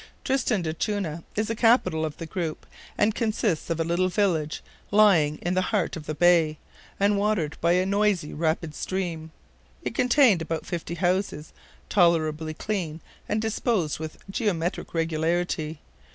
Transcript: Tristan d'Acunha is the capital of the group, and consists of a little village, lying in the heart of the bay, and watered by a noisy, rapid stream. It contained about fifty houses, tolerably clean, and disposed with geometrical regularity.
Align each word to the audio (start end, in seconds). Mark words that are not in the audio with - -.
Tristan 0.23 0.63
d'Acunha 0.63 1.23
is 1.35 1.47
the 1.47 1.55
capital 1.55 2.03
of 2.03 2.17
the 2.17 2.25
group, 2.25 2.65
and 2.97 3.13
consists 3.13 3.69
of 3.69 3.79
a 3.79 3.83
little 3.83 4.09
village, 4.09 4.63
lying 4.89 5.37
in 5.43 5.53
the 5.53 5.61
heart 5.69 5.95
of 5.95 6.07
the 6.07 6.15
bay, 6.15 6.57
and 6.99 7.19
watered 7.19 7.55
by 7.61 7.73
a 7.73 7.85
noisy, 7.85 8.33
rapid 8.33 8.73
stream. 8.73 9.29
It 9.83 9.93
contained 9.93 10.41
about 10.41 10.65
fifty 10.65 10.95
houses, 10.95 11.53
tolerably 11.87 12.55
clean, 12.55 12.99
and 13.29 13.39
disposed 13.39 13.99
with 13.99 14.17
geometrical 14.27 14.97
regularity. 14.97 15.81